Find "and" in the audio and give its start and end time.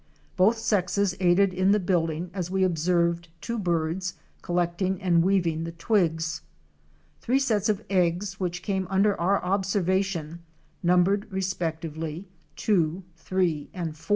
4.99-5.21, 13.75-13.95